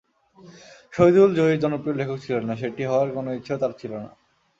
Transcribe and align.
শহীদুল 0.93 1.29
জহির 1.37 1.61
জনপ্রিয় 1.63 1.97
লেখক 1.97 2.17
ছিলেন 2.25 2.43
না, 2.49 2.55
সেটি 2.61 2.81
হওয়ার 2.85 3.09
কোনো 3.15 3.29
ইচ্ছেও 3.37 3.61
তাঁর 3.61 3.73
ছিল 3.81 3.91
না। 4.03 4.09